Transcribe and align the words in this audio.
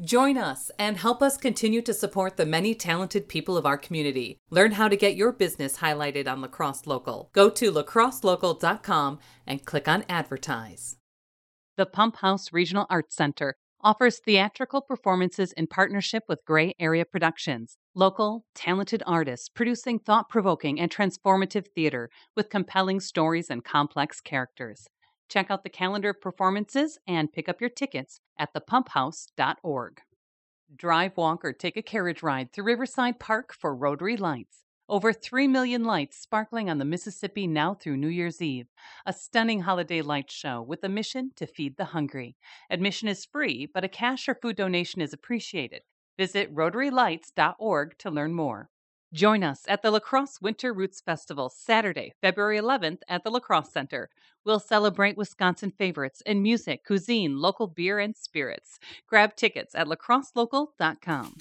Join 0.00 0.36
us 0.36 0.72
and 0.76 0.96
help 0.96 1.22
us 1.22 1.36
continue 1.36 1.80
to 1.82 1.94
support 1.94 2.36
the 2.36 2.44
many 2.44 2.74
talented 2.74 3.28
people 3.28 3.56
of 3.56 3.64
our 3.64 3.78
community. 3.78 4.38
Learn 4.50 4.72
how 4.72 4.88
to 4.88 4.96
get 4.96 5.14
your 5.14 5.30
business 5.30 5.78
highlighted 5.78 6.26
on 6.26 6.40
Lacrosse 6.40 6.84
Local. 6.86 7.30
Go 7.32 7.48
to 7.50 7.70
lacrosselocal.com 7.70 9.20
and 9.46 9.64
click 9.64 9.86
on 9.86 10.04
advertise. 10.08 10.96
The 11.76 11.86
Pump 11.86 12.16
House 12.16 12.52
Regional 12.52 12.86
Arts 12.90 13.14
Center 13.14 13.54
offers 13.82 14.18
theatrical 14.18 14.80
performances 14.80 15.52
in 15.52 15.68
partnership 15.68 16.24
with 16.28 16.44
Gray 16.44 16.74
Area 16.80 17.04
Productions, 17.04 17.76
local, 17.94 18.46
talented 18.54 19.02
artists 19.06 19.48
producing 19.48 20.00
thought 20.00 20.28
provoking 20.28 20.80
and 20.80 20.90
transformative 20.90 21.66
theater 21.72 22.10
with 22.34 22.50
compelling 22.50 22.98
stories 22.98 23.48
and 23.48 23.62
complex 23.62 24.20
characters. 24.20 24.88
Check 25.28 25.50
out 25.50 25.62
the 25.62 25.70
calendar 25.70 26.10
of 26.10 26.20
performances 26.20 26.98
and 27.06 27.32
pick 27.32 27.48
up 27.48 27.60
your 27.60 27.70
tickets 27.70 28.20
at 28.38 28.52
thepumphouse.org. 28.54 30.00
Drive, 30.76 31.16
walk, 31.16 31.44
or 31.44 31.52
take 31.52 31.76
a 31.76 31.82
carriage 31.82 32.22
ride 32.22 32.52
through 32.52 32.64
Riverside 32.64 33.18
Park 33.20 33.52
for 33.52 33.74
Rotary 33.74 34.16
Lights. 34.16 34.64
Over 34.88 35.14
3 35.14 35.48
million 35.48 35.82
lights 35.82 36.18
sparkling 36.18 36.68
on 36.68 36.76
the 36.78 36.84
Mississippi 36.84 37.46
now 37.46 37.72
through 37.72 37.96
New 37.96 38.08
Year's 38.08 38.42
Eve. 38.42 38.66
A 39.06 39.14
stunning 39.14 39.60
holiday 39.60 40.02
light 40.02 40.30
show 40.30 40.60
with 40.60 40.84
a 40.84 40.90
mission 40.90 41.30
to 41.36 41.46
feed 41.46 41.76
the 41.78 41.86
hungry. 41.86 42.36
Admission 42.68 43.08
is 43.08 43.24
free, 43.24 43.66
but 43.72 43.84
a 43.84 43.88
cash 43.88 44.28
or 44.28 44.34
food 44.34 44.56
donation 44.56 45.00
is 45.00 45.14
appreciated. 45.14 45.82
Visit 46.18 46.54
rotarylights.org 46.54 47.98
to 47.98 48.10
learn 48.10 48.34
more. 48.34 48.68
Join 49.14 49.44
us 49.44 49.62
at 49.68 49.82
the 49.82 49.92
La 49.92 50.00
Crosse 50.00 50.42
Winter 50.42 50.72
Roots 50.72 51.00
Festival 51.00 51.48
Saturday, 51.48 52.14
February 52.20 52.58
11th 52.58 52.98
at 53.08 53.22
the 53.22 53.30
La 53.30 53.38
Crosse 53.38 53.70
Center. 53.70 54.10
We'll 54.44 54.58
celebrate 54.58 55.16
Wisconsin 55.16 55.70
favorites 55.70 56.20
in 56.26 56.42
music, 56.42 56.84
cuisine, 56.84 57.38
local 57.38 57.68
beer, 57.68 58.00
and 58.00 58.16
spirits. 58.16 58.80
Grab 59.06 59.36
tickets 59.36 59.72
at 59.76 59.86
lacrosselocal.com. 59.86 61.36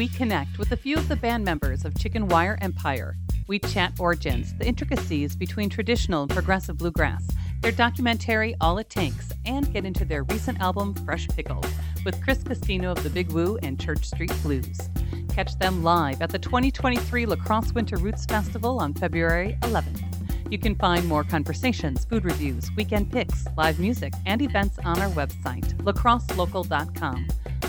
we 0.00 0.08
connect 0.08 0.58
with 0.58 0.72
a 0.72 0.76
few 0.78 0.96
of 0.96 1.08
the 1.08 1.16
band 1.16 1.44
members 1.44 1.84
of 1.84 1.94
Chicken 1.98 2.26
Wire 2.28 2.56
Empire. 2.62 3.16
We 3.48 3.58
chat 3.58 3.92
origins, 3.98 4.54
the 4.56 4.64
intricacies 4.64 5.36
between 5.36 5.68
traditional 5.68 6.22
and 6.22 6.30
progressive 6.30 6.78
bluegrass, 6.78 7.28
their 7.60 7.72
documentary 7.72 8.54
All 8.62 8.78
It 8.78 8.88
Takes, 8.88 9.30
and 9.44 9.70
get 9.74 9.84
into 9.84 10.06
their 10.06 10.22
recent 10.22 10.58
album 10.58 10.94
Fresh 11.04 11.28
Pickles 11.28 11.66
with 12.04 12.22
Chris 12.22 12.38
Castino 12.38 12.96
of 12.96 13.02
the 13.02 13.10
Big 13.10 13.32
Wu 13.32 13.58
and 13.62 13.80
Church 13.80 14.06
Street 14.06 14.32
Blues. 14.42 14.88
Catch 15.32 15.58
them 15.58 15.82
live 15.82 16.22
at 16.22 16.30
the 16.30 16.38
2023 16.38 17.26
La 17.26 17.36
Crosse 17.36 17.72
Winter 17.72 17.96
Roots 17.96 18.24
Festival 18.26 18.78
on 18.78 18.94
February 18.94 19.58
11th. 19.62 20.02
You 20.50 20.58
can 20.58 20.74
find 20.74 21.06
more 21.06 21.24
conversations, 21.24 22.04
food 22.04 22.24
reviews, 22.24 22.70
weekend 22.76 23.12
picks, 23.12 23.46
live 23.56 23.78
music, 23.78 24.12
and 24.26 24.42
events 24.42 24.78
on 24.84 24.98
our 25.00 25.10
website, 25.10 25.74
lacrosselocal.com. 25.82 27.28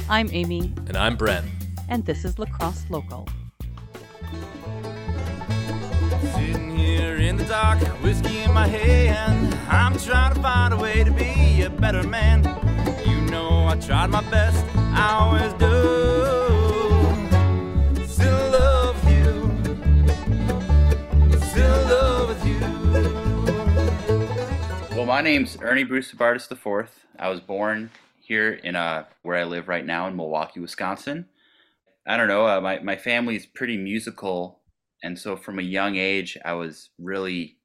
I'm 0.09 0.29
Amy. 0.31 0.73
And 0.87 0.97
I'm 0.97 1.15
Brent 1.15 1.45
and 1.91 2.05
this 2.05 2.23
is 2.23 2.39
Lacrosse 2.39 2.85
Local. 2.89 3.27
Sitting 6.33 6.77
here 6.77 7.17
in 7.17 7.35
the 7.35 7.43
dark, 7.43 7.79
whiskey 8.01 8.39
in 8.39 8.53
my 8.53 8.65
hand, 8.65 9.53
I'm 9.67 9.97
trying 9.99 10.33
to 10.33 10.41
find 10.41 10.73
a 10.73 10.77
way 10.77 11.03
to 11.03 11.11
be 11.11 11.63
a 11.63 11.69
better 11.69 12.03
man. 12.03 12.70
Tried 13.85 14.11
my 14.11 14.21
best, 14.29 14.63
I 14.75 15.17
always 15.19 15.53
do. 15.53 16.11
Well, 24.95 25.07
my 25.07 25.21
name's 25.21 25.57
Ernie 25.59 25.83
Bruce 25.83 26.11
Bardis 26.11 26.51
IV. 26.51 26.91
I 27.17 27.29
was 27.29 27.39
born 27.39 27.89
here 28.19 28.53
in 28.53 28.75
uh, 28.75 29.05
where 29.23 29.37
I 29.37 29.45
live 29.45 29.67
right 29.67 29.83
now 29.83 30.07
in 30.07 30.15
Milwaukee, 30.15 30.59
Wisconsin. 30.59 31.25
I 32.05 32.17
don't 32.17 32.27
know. 32.27 32.47
Uh, 32.47 32.61
my 32.61 32.77
my 32.79 32.95
family's 32.95 33.47
pretty 33.47 33.77
musical, 33.77 34.59
and 35.01 35.17
so 35.17 35.35
from 35.35 35.57
a 35.57 35.63
young 35.63 35.95
age, 35.95 36.37
I 36.45 36.53
was 36.53 36.91
really 36.99 37.57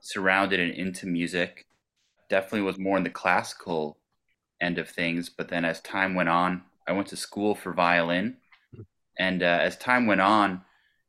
surrounded 0.00 0.60
and 0.60 0.74
into 0.74 1.06
music. 1.06 1.64
Definitely 2.28 2.62
was 2.62 2.78
more 2.78 2.98
in 2.98 3.04
the 3.04 3.08
classical 3.08 3.96
end 4.64 4.78
of 4.78 4.88
things, 4.88 5.28
but 5.28 5.48
then 5.48 5.64
as 5.64 5.80
time 5.80 6.14
went 6.14 6.28
on, 6.28 6.62
I 6.88 6.92
went 6.92 7.08
to 7.08 7.16
school 7.16 7.54
for 7.54 7.72
violin, 7.72 8.36
and 9.18 9.42
uh, 9.42 9.58
as 9.60 9.76
time 9.76 10.06
went 10.06 10.20
on, 10.20 10.62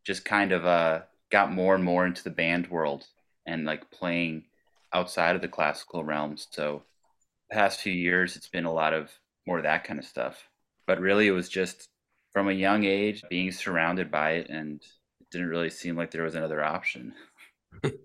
just 0.06 0.26
kind 0.26 0.52
of 0.52 0.66
uh, 0.66 1.02
got 1.32 1.52
more 1.52 1.76
and 1.76 1.84
more 1.84 2.06
into 2.06 2.24
the 2.24 2.30
band 2.30 2.68
world 2.68 3.06
and 3.46 3.66
like 3.66 3.90
playing 3.92 4.44
outside 4.94 5.36
of 5.36 5.42
the 5.42 5.48
classical 5.48 6.04
realms. 6.04 6.48
So, 6.52 6.84
past 7.52 7.82
few 7.82 7.94
years, 7.94 8.36
it's 8.36 8.50
been 8.50 8.66
a 8.66 8.74
lot 8.74 8.94
of 8.94 9.12
more 9.48 9.58
of 9.58 9.64
that 9.64 9.84
kind 9.84 10.00
of 10.00 10.06
stuff. 10.06 10.50
But 10.88 11.00
really, 11.00 11.28
it 11.28 11.32
was 11.32 11.50
just 11.50 11.90
from 12.34 12.50
a 12.50 12.54
young 12.54 12.84
age 12.84 13.24
being 13.30 13.52
surrounded 13.52 14.12
by 14.12 14.32
it 14.32 14.50
and 14.50 14.82
it 15.22 15.28
didn't 15.32 15.48
really 15.48 15.70
seem 15.70 15.96
like 15.96 16.12
there 16.12 16.24
was 16.24 16.36
another 16.36 16.64
option. 16.64 17.14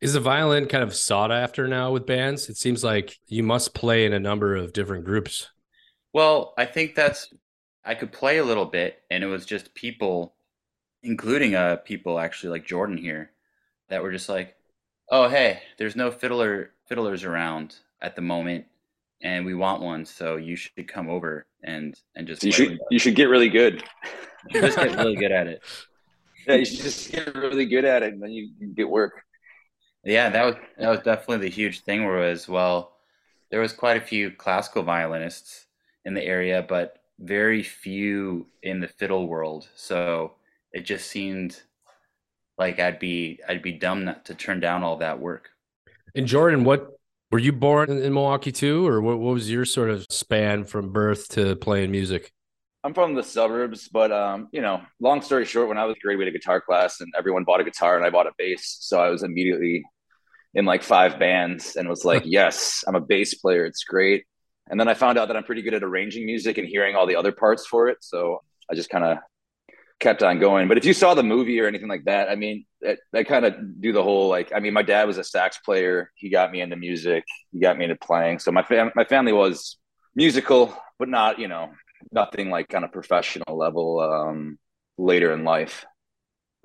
Is 0.00 0.12
the 0.12 0.20
violin 0.20 0.66
kind 0.66 0.84
of 0.84 0.94
sought 0.94 1.32
after 1.32 1.66
now 1.66 1.90
with 1.90 2.06
bands? 2.06 2.48
It 2.48 2.56
seems 2.56 2.84
like 2.84 3.18
you 3.26 3.42
must 3.42 3.74
play 3.74 4.04
in 4.04 4.12
a 4.12 4.20
number 4.20 4.54
of 4.54 4.72
different 4.72 5.04
groups. 5.04 5.48
Well, 6.12 6.54
I 6.56 6.66
think 6.66 6.94
that's 6.94 7.32
I 7.84 7.94
could 7.94 8.12
play 8.12 8.38
a 8.38 8.44
little 8.44 8.64
bit 8.66 9.02
and 9.10 9.24
it 9.24 9.26
was 9.26 9.44
just 9.46 9.74
people 9.74 10.34
including 11.02 11.54
uh 11.54 11.76
people 11.76 12.18
actually 12.18 12.50
like 12.50 12.66
Jordan 12.66 12.96
here 12.96 13.30
that 13.88 14.02
were 14.02 14.12
just 14.12 14.28
like, 14.28 14.56
"Oh, 15.10 15.28
hey, 15.28 15.62
there's 15.78 15.96
no 15.96 16.10
fiddler 16.10 16.72
fiddlers 16.86 17.24
around 17.24 17.76
at 18.00 18.14
the 18.16 18.22
moment 18.22 18.66
and 19.22 19.44
we 19.44 19.54
want 19.54 19.82
one, 19.82 20.04
so 20.04 20.36
you 20.36 20.56
should 20.56 20.86
come 20.86 21.08
over 21.08 21.46
and 21.62 21.98
and 22.14 22.26
just. 22.26 22.44
you 22.44 22.52
should 22.52 22.78
you 22.90 22.98
should 22.98 23.14
get 23.16 23.24
really 23.24 23.48
good. 23.48 23.82
You 24.50 24.60
just 24.60 24.76
get 24.76 24.96
really 24.96 25.16
good 25.16 25.32
at 25.32 25.46
it. 25.46 25.62
Yeah, 26.46 26.54
you 26.54 26.64
should 26.64 26.80
just 26.80 27.12
get 27.12 27.34
really 27.34 27.66
good 27.66 27.84
at 27.84 28.02
it, 28.02 28.14
and 28.14 28.22
then 28.22 28.30
you, 28.30 28.48
you 28.58 28.68
get 28.68 28.88
work. 28.88 29.22
Yeah, 30.04 30.30
that 30.30 30.44
was 30.44 30.54
that 30.78 30.88
was 30.88 31.00
definitely 31.00 31.48
the 31.48 31.54
huge 31.54 31.80
thing. 31.80 32.04
Where 32.04 32.22
as 32.22 32.48
well, 32.48 32.92
there 33.50 33.60
was 33.60 33.72
quite 33.72 33.96
a 33.96 34.04
few 34.04 34.30
classical 34.30 34.82
violinists 34.82 35.66
in 36.04 36.14
the 36.14 36.24
area, 36.24 36.64
but 36.66 36.98
very 37.18 37.62
few 37.62 38.46
in 38.62 38.80
the 38.80 38.88
fiddle 38.88 39.26
world. 39.26 39.68
So 39.74 40.32
it 40.72 40.82
just 40.82 41.10
seemed 41.10 41.60
like 42.58 42.80
I'd 42.80 42.98
be 42.98 43.40
I'd 43.48 43.62
be 43.62 43.72
dumb 43.72 44.04
not 44.04 44.24
to 44.26 44.34
turn 44.34 44.60
down 44.60 44.82
all 44.82 44.96
that 44.98 45.18
work. 45.20 45.50
And 46.14 46.26
Jordan, 46.26 46.64
what 46.64 46.90
were 47.30 47.38
you 47.38 47.52
born 47.52 47.90
in 47.90 48.14
Milwaukee 48.14 48.52
too, 48.52 48.86
or 48.86 49.00
what, 49.00 49.18
what 49.18 49.34
was 49.34 49.50
your 49.50 49.64
sort 49.64 49.90
of 49.90 50.06
span 50.10 50.64
from 50.64 50.92
birth 50.92 51.28
to 51.30 51.56
playing 51.56 51.90
music? 51.90 52.32
I'm 52.84 52.94
from 52.94 53.14
the 53.14 53.22
suburbs, 53.22 53.88
but 53.88 54.12
um, 54.12 54.48
you 54.52 54.60
know, 54.60 54.80
long 55.00 55.20
story 55.20 55.44
short, 55.44 55.68
when 55.68 55.78
I 55.78 55.84
was 55.84 55.96
grade, 56.00 56.16
we 56.16 56.24
had 56.24 56.32
a 56.32 56.38
guitar 56.38 56.60
class, 56.60 57.00
and 57.00 57.12
everyone 57.16 57.44
bought 57.44 57.60
a 57.60 57.64
guitar, 57.64 57.96
and 57.96 58.06
I 58.06 58.10
bought 58.10 58.26
a 58.26 58.32
bass, 58.38 58.78
so 58.80 59.00
I 59.00 59.08
was 59.08 59.22
immediately 59.22 59.84
in 60.54 60.64
like 60.64 60.82
five 60.82 61.18
bands, 61.18 61.76
and 61.76 61.88
was 61.88 62.04
like, 62.04 62.22
yes, 62.26 62.84
I'm 62.86 62.94
a 62.94 63.00
bass 63.00 63.34
player. 63.34 63.64
It's 63.64 63.84
great. 63.84 64.24
And 64.70 64.78
then 64.78 64.88
I 64.88 64.94
found 64.94 65.18
out 65.18 65.28
that 65.28 65.36
I'm 65.36 65.44
pretty 65.44 65.62
good 65.62 65.74
at 65.74 65.82
arranging 65.82 66.26
music 66.26 66.58
and 66.58 66.68
hearing 66.68 66.94
all 66.94 67.06
the 67.06 67.16
other 67.16 67.32
parts 67.32 67.66
for 67.66 67.88
it, 67.88 67.98
so 68.00 68.42
I 68.70 68.74
just 68.74 68.90
kind 68.90 69.04
of 69.04 69.18
kept 69.98 70.22
on 70.22 70.38
going. 70.38 70.68
But 70.68 70.78
if 70.78 70.84
you 70.84 70.92
saw 70.92 71.14
the 71.14 71.24
movie 71.24 71.58
or 71.60 71.66
anything 71.66 71.88
like 71.88 72.04
that, 72.04 72.28
I 72.28 72.36
mean, 72.36 72.64
I 73.12 73.24
kind 73.24 73.44
of 73.44 73.80
do 73.80 73.92
the 73.92 74.04
whole 74.04 74.28
like. 74.28 74.52
I 74.54 74.60
mean, 74.60 74.72
my 74.72 74.82
dad 74.82 75.08
was 75.08 75.18
a 75.18 75.24
sax 75.24 75.58
player. 75.58 76.12
He 76.14 76.30
got 76.30 76.52
me 76.52 76.60
into 76.60 76.76
music. 76.76 77.24
He 77.52 77.58
got 77.58 77.76
me 77.76 77.84
into 77.84 77.96
playing. 77.96 78.38
So 78.38 78.52
my 78.52 78.62
fam- 78.62 78.92
my 78.94 79.04
family 79.04 79.32
was 79.32 79.78
musical, 80.14 80.76
but 81.00 81.08
not 81.08 81.40
you 81.40 81.48
know 81.48 81.70
nothing 82.12 82.50
like 82.50 82.68
kind 82.68 82.84
of 82.84 82.92
professional 82.92 83.56
level. 83.56 84.00
Um, 84.00 84.58
later 84.98 85.32
in 85.32 85.44
life. 85.44 85.86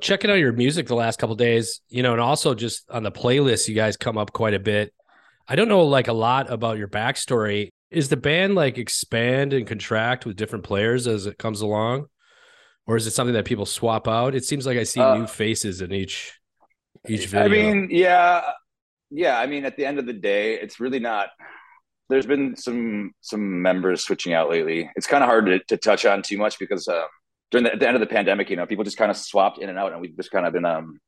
Checking 0.02 0.32
out 0.32 0.40
your 0.40 0.54
music 0.54 0.88
the 0.88 0.96
last 0.96 1.20
couple 1.20 1.36
days, 1.36 1.82
you 1.88 2.02
know, 2.02 2.14
and 2.14 2.20
also 2.20 2.56
just 2.56 2.90
on 2.90 3.04
the 3.04 3.12
playlist, 3.12 3.68
you 3.68 3.76
guys 3.76 3.96
come 3.96 4.18
up 4.18 4.34
quite 4.34 4.56
a 4.56 4.60
bit. 4.60 4.92
I 5.48 5.56
don't 5.56 5.68
know 5.68 5.84
like 5.84 6.08
a 6.08 6.14
lot 6.14 6.52
about 6.52 6.80
your 6.80 6.88
backstory. 6.88 7.70
Is 7.92 8.10
the 8.10 8.18
band 8.18 8.56
like 8.56 8.80
expand 8.80 9.54
and 9.54 9.68
contract 9.68 10.26
with 10.26 10.36
different 10.36 10.66
players 10.66 11.06
as 11.06 11.28
it 11.28 11.38
comes 11.38 11.62
along? 11.62 12.08
or 12.86 12.98
is 12.98 13.08
it 13.08 13.12
something 13.12 13.34
that 13.34 13.46
people 13.46 13.66
swap 13.66 14.08
out? 14.08 14.36
It 14.36 14.44
seems 14.44 14.66
like 14.66 14.78
I 14.78 14.84
see 14.84 15.00
uh, 15.00 15.16
new 15.16 15.28
faces 15.28 15.82
in 15.82 15.92
each 15.92 16.40
each 17.08 17.28
video. 17.28 17.46
I 17.46 17.48
mean, 17.48 17.88
yeah, 17.92 18.42
yeah. 19.10 19.40
I 19.40 19.48
mean, 19.48 19.66
at 19.66 19.78
the 19.78 19.86
end 19.86 20.00
of 20.00 20.06
the 20.06 20.14
day, 20.14 20.56
it's 20.56 20.80
really 20.80 21.00
not 21.00 21.30
there's 22.14 22.28
been 22.28 22.56
some 22.56 23.12
some 23.22 23.62
members 23.62 24.02
switching 24.04 24.34
out 24.34 24.50
lately. 24.50 24.90
It's 24.96 25.08
kind 25.08 25.24
of 25.24 25.30
hard 25.30 25.48
to, 25.48 25.60
to 25.60 25.78
touch 25.78 26.06
on 26.06 26.22
too 26.22 26.38
much 26.38 26.60
because 26.60 26.88
um, 26.88 27.06
during 27.50 27.64
the, 27.64 27.76
the, 27.76 27.88
end 27.88 27.96
of 27.96 28.02
the 28.02 28.08
pandemic, 28.08 28.52
you 28.52 28.56
know, 28.56 28.68
people 28.68 28.84
just 28.84 28.98
kind 28.98 29.10
of 29.10 29.18
swapped 29.18 29.58
in 29.58 29.68
and 29.68 29.80
out, 29.80 29.92
and 29.92 30.00
we've 30.00 30.16
just 30.16 30.30
kind 30.30 30.46
of 30.46 30.54
been 30.54 30.64
um, 30.64 31.00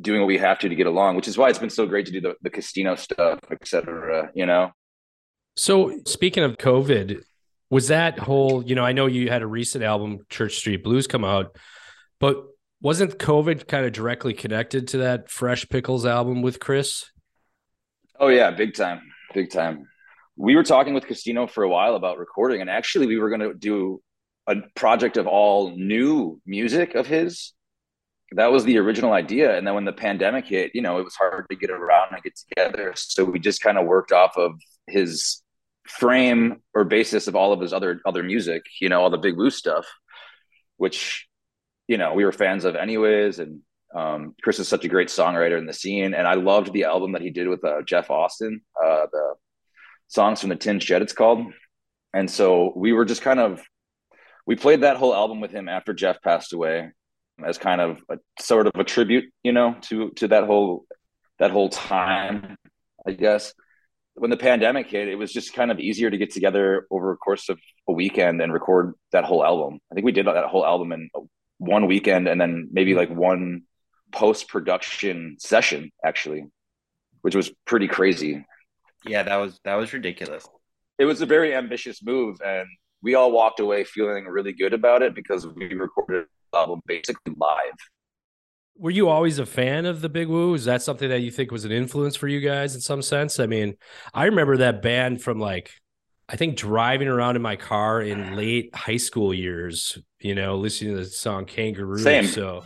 doing 0.00 0.22
what 0.22 0.26
we 0.26 0.38
have 0.38 0.58
to 0.60 0.68
to 0.68 0.74
get 0.74 0.86
along, 0.86 1.16
which 1.16 1.28
is 1.28 1.36
why 1.36 1.50
it's 1.50 1.58
been 1.58 1.68
so 1.68 1.86
great 1.86 2.06
to 2.06 2.12
do 2.12 2.20
the 2.22 2.34
the 2.40 2.48
Castino 2.48 2.98
stuff, 2.98 3.38
etc. 3.50 4.30
You 4.34 4.46
know. 4.46 4.72
So 5.56 6.00
speaking 6.06 6.44
of 6.44 6.56
COVID, 6.56 7.20
was 7.68 7.88
that 7.88 8.18
whole? 8.18 8.64
You 8.64 8.74
know, 8.74 8.84
I 8.84 8.92
know 8.92 9.04
you 9.04 9.28
had 9.28 9.42
a 9.42 9.46
recent 9.46 9.84
album, 9.84 10.20
Church 10.30 10.56
Street 10.56 10.82
Blues, 10.82 11.06
come 11.06 11.24
out, 11.24 11.56
but 12.20 12.42
wasn't 12.80 13.18
COVID 13.18 13.68
kind 13.68 13.84
of 13.84 13.92
directly 13.92 14.32
connected 14.32 14.88
to 14.88 14.98
that 14.98 15.30
Fresh 15.30 15.68
Pickles 15.68 16.06
album 16.06 16.40
with 16.40 16.58
Chris? 16.58 17.10
Oh 18.18 18.28
yeah, 18.28 18.50
big 18.50 18.74
time, 18.74 19.02
big 19.34 19.50
time. 19.50 19.86
We 20.38 20.54
were 20.54 20.62
talking 20.62 20.94
with 20.94 21.06
Castino 21.06 21.50
for 21.50 21.64
a 21.64 21.68
while 21.68 21.96
about 21.96 22.16
recording, 22.16 22.60
and 22.60 22.70
actually, 22.70 23.08
we 23.08 23.18
were 23.18 23.28
going 23.28 23.40
to 23.40 23.54
do 23.54 24.00
a 24.46 24.54
project 24.76 25.16
of 25.16 25.26
all 25.26 25.76
new 25.76 26.40
music 26.46 26.94
of 26.94 27.08
his. 27.08 27.52
That 28.32 28.52
was 28.52 28.64
the 28.64 28.78
original 28.78 29.12
idea, 29.12 29.58
and 29.58 29.66
then 29.66 29.74
when 29.74 29.84
the 29.84 29.92
pandemic 29.92 30.46
hit, 30.46 30.70
you 30.74 30.80
know, 30.80 30.98
it 31.00 31.04
was 31.04 31.16
hard 31.16 31.46
to 31.50 31.56
get 31.56 31.70
around 31.70 32.12
and 32.12 32.22
get 32.22 32.36
together. 32.36 32.92
So 32.94 33.24
we 33.24 33.40
just 33.40 33.60
kind 33.62 33.78
of 33.78 33.86
worked 33.86 34.12
off 34.12 34.36
of 34.36 34.52
his 34.86 35.42
frame 35.88 36.62
or 36.72 36.84
basis 36.84 37.26
of 37.26 37.34
all 37.34 37.52
of 37.52 37.60
his 37.60 37.72
other 37.72 38.00
other 38.06 38.22
music, 38.22 38.62
you 38.80 38.88
know, 38.88 39.00
all 39.00 39.10
the 39.10 39.18
Big 39.18 39.36
Wu 39.36 39.50
stuff, 39.50 39.86
which 40.76 41.26
you 41.88 41.98
know 41.98 42.14
we 42.14 42.24
were 42.24 42.30
fans 42.30 42.64
of 42.64 42.76
anyways, 42.76 43.40
and 43.40 43.60
um, 43.92 44.36
Chris 44.40 44.60
is 44.60 44.68
such 44.68 44.84
a 44.84 44.88
great 44.88 45.08
songwriter 45.08 45.58
in 45.58 45.66
the 45.66 45.72
scene, 45.72 46.14
and 46.14 46.28
I 46.28 46.34
loved 46.34 46.72
the 46.72 46.84
album 46.84 47.10
that 47.12 47.22
he 47.22 47.30
did 47.30 47.48
with 47.48 47.64
uh, 47.64 47.82
Jeff 47.82 48.08
Austin, 48.08 48.60
uh, 48.80 49.06
the 49.10 49.34
songs 50.08 50.40
from 50.40 50.50
the 50.50 50.56
Tin 50.56 50.80
Shed, 50.80 51.02
it's 51.02 51.12
called. 51.12 51.46
And 52.12 52.30
so 52.30 52.72
we 52.74 52.92
were 52.92 53.04
just 53.04 53.22
kind 53.22 53.38
of 53.38 53.62
we 54.46 54.56
played 54.56 54.80
that 54.80 54.96
whole 54.96 55.14
album 55.14 55.40
with 55.40 55.50
him 55.50 55.68
after 55.68 55.92
Jeff 55.92 56.22
passed 56.22 56.54
away, 56.54 56.90
as 57.44 57.58
kind 57.58 57.82
of 57.82 58.00
a 58.08 58.16
sort 58.40 58.66
of 58.66 58.72
a 58.76 58.84
tribute, 58.84 59.30
you 59.42 59.52
know, 59.52 59.76
to 59.82 60.10
to 60.16 60.28
that 60.28 60.44
whole 60.44 60.86
that 61.38 61.50
whole 61.50 61.68
time, 61.68 62.56
I 63.06 63.12
guess. 63.12 63.52
When 64.14 64.30
the 64.30 64.36
pandemic 64.36 64.88
hit, 64.88 65.06
it 65.06 65.14
was 65.14 65.32
just 65.32 65.52
kind 65.52 65.70
of 65.70 65.78
easier 65.78 66.10
to 66.10 66.16
get 66.16 66.32
together 66.32 66.86
over 66.90 67.12
a 67.12 67.16
course 67.16 67.48
of 67.48 67.60
a 67.88 67.92
weekend 67.92 68.40
and 68.40 68.52
record 68.52 68.94
that 69.12 69.24
whole 69.24 69.44
album. 69.44 69.78
I 69.92 69.94
think 69.94 70.04
we 70.04 70.12
did 70.12 70.26
that 70.26 70.46
whole 70.46 70.66
album 70.66 70.92
in 70.92 71.08
one 71.58 71.86
weekend 71.86 72.26
and 72.26 72.40
then 72.40 72.68
maybe 72.72 72.94
like 72.94 73.10
one 73.10 73.62
post 74.12 74.48
production 74.48 75.36
session 75.38 75.90
actually, 76.04 76.46
which 77.20 77.36
was 77.36 77.52
pretty 77.66 77.86
crazy. 77.86 78.44
Yeah, 79.06 79.22
that 79.22 79.36
was 79.36 79.60
that 79.64 79.74
was 79.74 79.92
ridiculous. 79.92 80.46
It 80.98 81.04
was 81.04 81.20
a 81.20 81.26
very 81.26 81.54
ambitious 81.54 82.02
move, 82.02 82.40
and 82.44 82.66
we 83.02 83.14
all 83.14 83.30
walked 83.30 83.60
away 83.60 83.84
feeling 83.84 84.24
really 84.26 84.52
good 84.52 84.74
about 84.74 85.02
it 85.02 85.14
because 85.14 85.46
we 85.46 85.72
recorded 85.74 86.26
the 86.52 86.58
album 86.58 86.80
basically 86.86 87.34
live. 87.36 87.74
Were 88.76 88.90
you 88.90 89.08
always 89.08 89.38
a 89.38 89.46
fan 89.46 89.86
of 89.86 90.00
the 90.00 90.08
Big 90.08 90.28
Wu? 90.28 90.54
Is 90.54 90.64
that 90.64 90.82
something 90.82 91.08
that 91.08 91.20
you 91.20 91.30
think 91.30 91.50
was 91.50 91.64
an 91.64 91.72
influence 91.72 92.14
for 92.14 92.28
you 92.28 92.40
guys 92.40 92.74
in 92.74 92.80
some 92.80 93.02
sense? 93.02 93.40
I 93.40 93.46
mean, 93.46 93.74
I 94.14 94.26
remember 94.26 94.56
that 94.58 94.82
band 94.82 95.22
from 95.22 95.38
like 95.38 95.70
I 96.28 96.36
think 96.36 96.56
driving 96.56 97.08
around 97.08 97.36
in 97.36 97.42
my 97.42 97.56
car 97.56 98.02
in 98.02 98.36
late 98.36 98.74
high 98.74 98.98
school 98.98 99.32
years, 99.32 99.98
you 100.20 100.34
know, 100.34 100.56
listening 100.56 100.96
to 100.96 101.04
the 101.04 101.06
song 101.06 101.46
Kangaroo. 101.46 101.98
Same. 101.98 102.26
So 102.26 102.64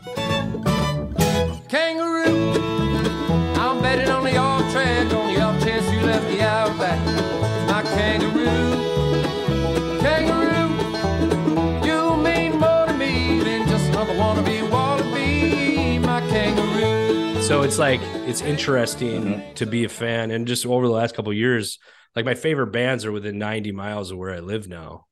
so 17.52 17.60
it's 17.60 17.78
like 17.78 18.00
it's 18.26 18.40
interesting 18.40 19.25
mm-hmm. 19.25 19.52
to 19.56 19.66
be 19.66 19.84
a 19.84 19.88
fan. 19.90 20.31
And 20.31 20.46
just 20.46 20.64
over 20.64 20.87
the 20.87 20.93
last 20.93 21.14
couple 21.14 21.34
years 21.34 21.78
like 22.16 22.25
my 22.25 22.34
favorite 22.34 22.69
bands 22.69 23.04
are 23.04 23.12
within 23.12 23.38
90 23.38 23.72
miles 23.72 24.10
of 24.10 24.16
where 24.16 24.32
i 24.32 24.38
live 24.38 24.69
now. 24.69 25.04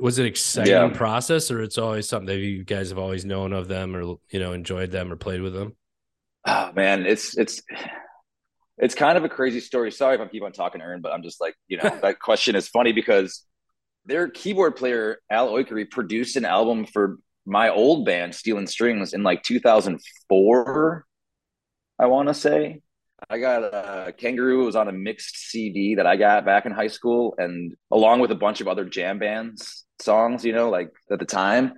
Was 0.00 0.18
it 0.18 0.24
exciting 0.24 0.72
yeah. 0.72 0.88
process 0.88 1.50
or 1.50 1.60
it's 1.60 1.76
always 1.76 2.08
something 2.08 2.28
that 2.28 2.38
you 2.38 2.64
guys 2.64 2.88
have 2.88 2.98
always 2.98 3.26
known 3.26 3.52
of 3.52 3.68
them 3.68 3.94
or 3.94 4.16
you 4.30 4.40
know 4.40 4.54
enjoyed 4.54 4.90
them 4.90 5.12
or 5.12 5.16
played 5.16 5.42
with 5.42 5.52
them? 5.52 5.76
Oh 6.46 6.72
man 6.74 7.04
it's 7.04 7.36
it's 7.36 7.60
it's 8.78 8.94
kind 8.94 9.18
of 9.18 9.24
a 9.24 9.28
crazy 9.28 9.60
story. 9.60 9.92
Sorry 9.92 10.14
if 10.14 10.22
i 10.22 10.26
keep 10.28 10.44
on 10.44 10.52
talking 10.52 10.80
Ern, 10.80 11.02
but 11.02 11.12
i'm 11.12 11.22
just 11.22 11.42
like 11.42 11.54
you 11.68 11.76
know 11.76 11.90
that 12.00 12.20
question 12.28 12.56
is 12.56 12.68
funny 12.68 12.92
because 12.92 13.44
their 14.06 14.28
keyboard 14.28 14.76
player 14.76 15.18
al 15.28 15.50
Oikari 15.50 15.90
produced 15.90 16.36
an 16.36 16.46
album 16.46 16.86
for 16.86 17.18
my 17.44 17.68
old 17.68 18.06
band 18.06 18.34
Stealing 18.34 18.66
strings 18.66 19.12
in 19.12 19.22
like 19.22 19.42
2004 19.42 21.06
I 22.02 22.06
want 22.06 22.28
to 22.28 22.34
say. 22.34 22.80
I 23.30 23.38
got 23.38 23.62
a 23.62 24.12
Kangaroo 24.12 24.64
was 24.64 24.74
on 24.74 24.88
a 24.88 24.92
mixed 24.92 25.36
CD 25.50 25.94
that 25.94 26.06
I 26.06 26.16
got 26.16 26.44
back 26.44 26.66
in 26.66 26.72
high 26.72 26.88
school, 26.88 27.36
and 27.38 27.72
along 27.92 28.18
with 28.18 28.32
a 28.32 28.34
bunch 28.34 28.60
of 28.60 28.66
other 28.66 28.84
jam 28.84 29.20
bands 29.20 29.84
songs, 30.00 30.44
you 30.44 30.52
know, 30.52 30.68
like 30.68 30.90
at 31.12 31.20
the 31.20 31.24
time. 31.24 31.74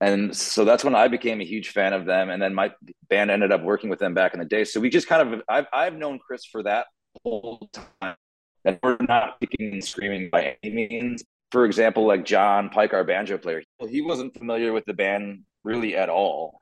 And 0.00 0.36
so 0.36 0.64
that's 0.64 0.84
when 0.84 0.94
I 0.94 1.08
became 1.08 1.40
a 1.40 1.44
huge 1.44 1.70
fan 1.70 1.92
of 1.92 2.06
them. 2.06 2.30
And 2.30 2.40
then 2.40 2.54
my 2.54 2.72
band 3.08 3.30
ended 3.30 3.50
up 3.50 3.62
working 3.62 3.90
with 3.90 3.98
them 3.98 4.14
back 4.14 4.34
in 4.34 4.40
the 4.40 4.46
day. 4.46 4.64
So 4.64 4.80
we 4.80 4.90
just 4.90 5.08
kind 5.08 5.34
of, 5.34 5.42
I've, 5.48 5.66
I've 5.72 5.94
known 5.94 6.18
Chris 6.18 6.44
for 6.44 6.62
that 6.64 6.86
whole 7.22 7.68
time. 7.72 8.16
And 8.64 8.78
we're 8.82 8.96
not 9.00 9.40
kicking 9.40 9.72
and 9.72 9.84
screaming 9.84 10.28
by 10.30 10.56
any 10.62 10.88
means. 10.88 11.24
For 11.50 11.64
example, 11.64 12.06
like 12.06 12.24
John 12.24 12.68
Pike, 12.68 12.94
our 12.94 13.04
banjo 13.04 13.38
player, 13.38 13.62
he 13.88 14.02
wasn't 14.02 14.36
familiar 14.36 14.72
with 14.72 14.84
the 14.86 14.94
band 14.94 15.42
really 15.64 15.96
at 15.96 16.08
all. 16.08 16.61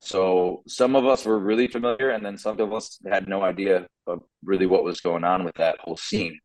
So 0.00 0.62
some 0.66 0.94
of 0.94 1.06
us 1.06 1.24
were 1.24 1.38
really 1.38 1.68
familiar, 1.68 2.10
and 2.10 2.24
then 2.24 2.38
some 2.38 2.60
of 2.60 2.72
us 2.72 2.98
had 3.10 3.28
no 3.28 3.42
idea 3.42 3.86
of 4.06 4.22
really 4.44 4.66
what 4.66 4.84
was 4.84 5.00
going 5.00 5.24
on 5.24 5.44
with 5.44 5.54
that 5.56 5.78
whole 5.80 5.96
scene. 5.96 6.38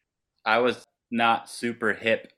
I 0.45 0.59
was 0.59 0.85
not 1.11 1.49
super 1.49 1.93
hip 1.93 2.31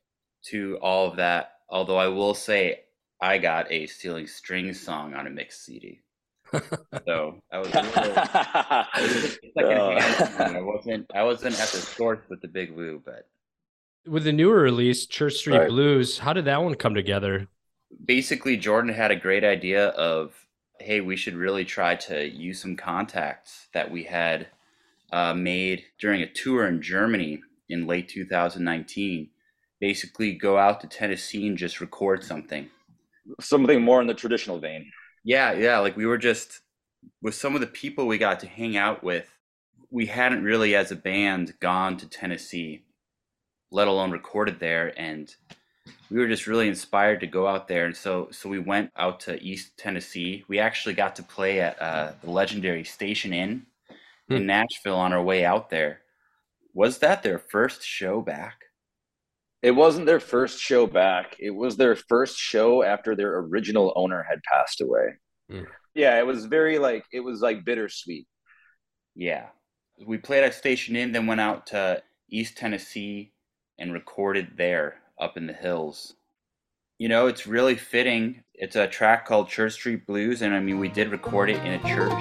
to 0.47 0.77
all 0.81 1.07
of 1.07 1.17
that, 1.17 1.53
although 1.69 1.97
I 1.97 2.07
will 2.07 2.33
say 2.33 2.81
I 3.21 3.37
got 3.37 3.71
a 3.71 3.87
Stealing 3.87 4.27
Strings 4.27 4.81
song 4.81 5.13
on 5.13 5.27
a 5.27 5.29
mixed 5.29 5.63
CD. 5.63 6.01
so 7.07 7.39
I 7.51 7.59
was, 7.59 7.73
like 7.73 7.85
uh. 9.65 9.99
I 10.39 10.61
wasn't 10.61 11.09
I 11.15 11.23
wasn't 11.23 11.59
at 11.59 11.69
the 11.69 11.77
source 11.77 12.19
with 12.29 12.41
the 12.41 12.47
Big 12.47 12.71
Wu, 12.71 13.01
but 13.03 13.27
with 14.05 14.25
the 14.25 14.33
newer 14.33 14.59
release, 14.59 15.05
Church 15.05 15.35
Street 15.35 15.57
right. 15.57 15.69
Blues, 15.69 16.19
how 16.19 16.33
did 16.33 16.45
that 16.45 16.61
one 16.61 16.75
come 16.75 16.93
together? 16.93 17.47
Basically, 18.05 18.57
Jordan 18.57 18.93
had 18.93 19.11
a 19.11 19.15
great 19.15 19.43
idea 19.43 19.87
of 19.89 20.33
hey, 20.83 21.01
we 21.01 21.15
should 21.15 21.35
really 21.35 21.63
try 21.65 21.95
to 21.95 22.27
use 22.27 22.61
some 22.61 22.75
contacts 22.75 23.67
that 23.73 23.89
we 23.89 24.03
had 24.03 24.47
uh, 25.11 25.33
made 25.33 25.85
during 25.99 26.21
a 26.21 26.31
tour 26.31 26.67
in 26.67 26.81
Germany 26.81 27.41
in 27.69 27.87
late 27.87 28.09
2019. 28.09 29.29
Basically, 29.79 30.33
go 30.33 30.57
out 30.57 30.81
to 30.81 30.87
Tennessee 30.87 31.47
and 31.47 31.57
just 31.57 31.81
record 31.81 32.23
something. 32.23 32.69
Something 33.39 33.81
more 33.81 34.01
in 34.01 34.07
the 34.07 34.13
traditional 34.13 34.59
vein. 34.59 34.91
Yeah, 35.23 35.53
yeah. 35.53 35.79
Like 35.79 35.95
we 35.95 36.05
were 36.05 36.17
just 36.17 36.59
with 37.21 37.35
some 37.35 37.55
of 37.55 37.61
the 37.61 37.67
people 37.67 38.05
we 38.05 38.17
got 38.17 38.41
to 38.41 38.47
hang 38.47 38.75
out 38.75 39.03
with. 39.03 39.29
We 39.89 40.07
hadn't 40.07 40.43
really, 40.43 40.75
as 40.75 40.91
a 40.91 40.95
band, 40.95 41.53
gone 41.59 41.97
to 41.97 42.09
Tennessee, 42.09 42.85
let 43.71 43.87
alone 43.87 44.11
recorded 44.11 44.59
there. 44.59 44.93
And 44.99 45.33
we 46.09 46.19
were 46.19 46.27
just 46.27 46.47
really 46.47 46.67
inspired 46.67 47.19
to 47.21 47.27
go 47.27 47.47
out 47.47 47.67
there, 47.67 47.85
and 47.85 47.95
so 47.95 48.27
so 48.31 48.47
we 48.47 48.59
went 48.59 48.91
out 48.95 49.19
to 49.21 49.41
East 49.41 49.77
Tennessee. 49.77 50.43
We 50.47 50.59
actually 50.59 50.93
got 50.93 51.15
to 51.15 51.23
play 51.23 51.59
at 51.59 51.81
uh, 51.81 52.11
the 52.21 52.29
legendary 52.29 52.83
Station 52.83 53.33
Inn 53.33 53.65
hmm. 54.29 54.35
in 54.35 54.45
Nashville 54.45 54.95
on 54.95 55.11
our 55.11 55.23
way 55.23 55.43
out 55.43 55.69
there. 55.69 56.01
Was 56.73 56.99
that 56.99 57.23
their 57.23 57.39
first 57.39 57.83
show 57.83 58.21
back? 58.21 58.57
It 59.61 59.71
wasn't 59.71 60.05
their 60.05 60.19
first 60.19 60.59
show 60.59 60.87
back. 60.87 61.35
It 61.39 61.51
was 61.51 61.77
their 61.77 61.95
first 61.95 62.37
show 62.37 62.83
after 62.83 63.15
their 63.15 63.37
original 63.39 63.93
owner 63.95 64.25
had 64.29 64.41
passed 64.43 64.81
away. 64.81 65.15
Hmm. 65.49 65.63
Yeah, 65.95 66.19
it 66.19 66.25
was 66.25 66.45
very 66.45 66.79
like 66.79 67.05
it 67.11 67.21
was 67.21 67.41
like 67.41 67.65
bittersweet. 67.65 68.27
Yeah, 69.15 69.47
we 70.05 70.17
played 70.17 70.43
at 70.43 70.53
Station 70.53 70.95
Inn, 70.95 71.11
then 71.11 71.27
went 71.27 71.41
out 71.41 71.67
to 71.67 72.03
East 72.29 72.57
Tennessee 72.57 73.31
and 73.79 73.93
recorded 73.93 74.57
there 74.57 74.95
up 75.19 75.37
in 75.37 75.47
the 75.47 75.53
hills. 75.53 76.15
You 76.99 77.09
know, 77.09 77.27
it's 77.27 77.47
really 77.47 77.75
fitting. 77.75 78.43
It's 78.53 78.75
a 78.75 78.87
track 78.87 79.25
called 79.25 79.49
Church 79.49 79.73
Street 79.73 80.05
Blues, 80.05 80.41
and 80.41 80.53
I 80.53 80.59
mean, 80.59 80.79
we 80.79 80.89
did 80.89 81.09
record 81.09 81.49
it 81.49 81.57
in 81.63 81.73
a 81.73 81.79
church. 81.83 82.13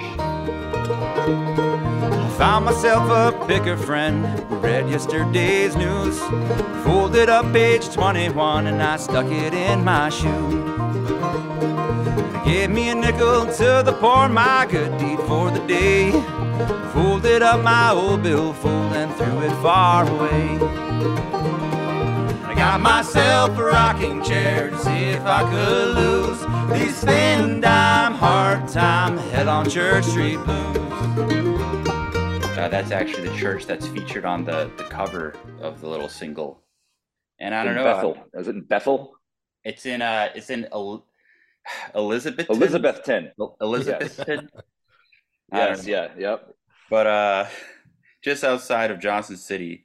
I 2.33 2.35
found 2.37 2.65
myself 2.65 3.09
a 3.09 3.45
picker 3.45 3.77
friend 3.77 4.25
who 4.25 4.57
read 4.57 4.89
yesterday's 4.89 5.75
news. 5.75 6.19
Folded 6.83 7.29
up 7.29 7.51
page 7.53 7.89
21 7.93 8.67
and 8.67 8.81
I 8.81 8.97
stuck 8.97 9.27
it 9.27 9.53
in 9.53 9.83
my 9.83 10.09
shoe. 10.09 10.49
They 12.43 12.51
gave 12.51 12.71
me 12.71 12.89
a 12.89 12.95
nickel 12.95 13.45
to 13.45 13.83
the 13.85 13.95
poor, 13.99 14.27
my 14.27 14.67
good 14.69 14.97
deed 14.97 15.19
for 15.21 15.51
the 15.51 15.65
day. 15.67 16.11
Folded 16.93 17.41
up 17.41 17.63
my 17.63 17.91
old 17.91 18.23
billfold 18.23 18.93
and 18.93 19.13
threw 19.15 19.41
it 19.41 19.51
far 19.61 20.09
away. 20.09 21.62
I 22.63 22.77
got 22.77 22.81
myself 22.81 23.59
a 23.59 23.63
rocking 23.65 24.23
chair 24.23 24.69
to 24.69 24.77
see 24.79 25.09
if 25.09 25.21
I 25.25 25.43
could 25.51 25.97
lose 25.97 26.39
these 26.71 26.97
thin 27.03 27.59
dime 27.59 28.13
hard 28.13 28.69
time 28.69 29.17
head 29.17 29.49
on 29.49 29.69
Church 29.69 30.05
Street 30.05 30.37
blues. 30.37 30.77
Uh, 32.57 32.69
that's 32.71 32.91
actually 32.91 33.27
the 33.27 33.35
church 33.35 33.65
that's 33.65 33.85
featured 33.87 34.23
on 34.23 34.45
the, 34.45 34.71
the 34.77 34.85
cover 34.85 35.35
of 35.59 35.81
the 35.81 35.89
little 35.89 36.07
single. 36.07 36.63
And 37.37 37.53
I 37.53 37.65
don't 37.65 37.75
know. 37.75 37.83
Bethel. 37.83 38.17
Is 38.33 38.47
it 38.47 38.55
in 38.55 38.61
Bethel? 38.61 39.17
It's 39.65 39.85
in 39.85 40.01
uh 40.01 40.29
it's 40.33 40.49
in 40.49 40.65
El- 40.71 41.05
Elizabeth 41.93 42.47
Elizabethton. 42.47 43.31
Elizabethton. 43.61 44.47
I 45.51 45.65
don't 45.65 45.85
Yes, 45.85 45.85
yeah, 45.85 46.07
yep. 46.17 46.55
But 46.89 47.07
uh 47.07 47.45
just 48.23 48.45
outside 48.45 48.89
of 48.89 49.01
Johnson 49.01 49.35
City, 49.35 49.83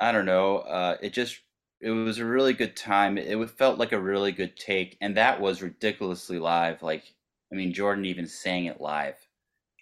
I 0.00 0.12
don't 0.12 0.24
know, 0.24 0.56
uh 0.60 0.96
it 1.02 1.12
just 1.12 1.40
it 1.80 1.90
was 1.90 2.18
a 2.18 2.24
really 2.24 2.54
good 2.54 2.76
time. 2.76 3.18
It 3.18 3.50
felt 3.50 3.78
like 3.78 3.92
a 3.92 4.00
really 4.00 4.32
good 4.32 4.56
take 4.56 4.96
and 5.00 5.16
that 5.16 5.40
was 5.40 5.62
ridiculously 5.62 6.38
live. 6.38 6.82
Like 6.82 7.04
I 7.52 7.56
mean 7.56 7.72
Jordan 7.72 8.04
even 8.06 8.26
sang 8.26 8.66
it 8.66 8.80
live. 8.80 9.16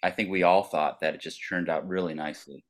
I 0.03 0.11
think 0.11 0.29
we 0.29 0.43
all 0.43 0.63
thought 0.63 0.99
that 0.99 1.15
it 1.15 1.21
just 1.21 1.41
turned 1.47 1.69
out 1.69 1.87
really 1.87 2.13
nicely. 2.13 2.63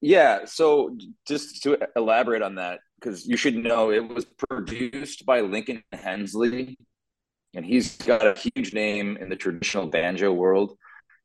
Yeah, 0.00 0.46
so 0.46 0.96
just 1.28 1.62
to 1.64 1.76
elaborate 1.94 2.40
on 2.40 2.54
that, 2.54 2.80
because 2.98 3.26
you 3.26 3.36
should 3.36 3.54
know 3.54 3.90
it 3.90 4.08
was 4.08 4.24
produced 4.24 5.26
by 5.26 5.42
Lincoln 5.42 5.82
Hensley, 5.92 6.78
and 7.54 7.66
he's 7.66 7.98
got 7.98 8.26
a 8.26 8.38
huge 8.38 8.72
name 8.72 9.18
in 9.18 9.28
the 9.28 9.36
traditional 9.36 9.86
banjo 9.86 10.32
world. 10.32 10.76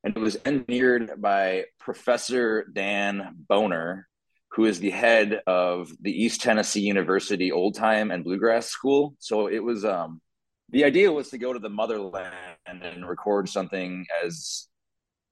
And 0.03 0.15
it 0.15 0.19
was 0.19 0.37
engineered 0.45 1.21
by 1.21 1.65
Professor 1.79 2.65
Dan 2.65 3.35
Boner, 3.47 4.07
who 4.55 4.65
is 4.65 4.79
the 4.79 4.89
head 4.89 5.41
of 5.47 5.91
the 6.01 6.23
East 6.23 6.41
Tennessee 6.41 6.79
University 6.79 7.51
Old 7.51 7.75
Time 7.75 8.09
and 8.09 8.23
Bluegrass 8.23 8.67
School. 8.67 9.15
So 9.19 9.47
it 9.47 9.59
was 9.59 9.83
um 9.83 10.21
the 10.69 10.85
idea 10.85 11.11
was 11.11 11.29
to 11.29 11.37
go 11.37 11.53
to 11.53 11.59
the 11.59 11.69
motherland 11.69 12.33
and 12.65 13.07
record 13.07 13.49
something 13.49 14.05
as 14.23 14.67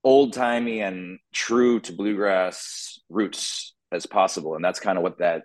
old 0.03 0.33
timey 0.33 0.81
and 0.81 1.19
true 1.33 1.79
to 1.79 1.93
bluegrass 1.93 2.99
roots 3.09 3.73
as 3.91 4.05
possible. 4.05 4.55
And 4.55 4.63
that's 4.63 4.79
kind 4.79 4.97
of 4.97 5.03
what 5.03 5.19
that 5.19 5.43